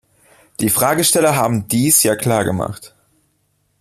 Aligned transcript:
Die 0.61 0.71
Fragesteller 0.71 1.35
haben 1.35 1.67
dies 1.67 2.01
ja 2.01 2.15
klar 2.15 2.43
gemacht. 2.43 2.95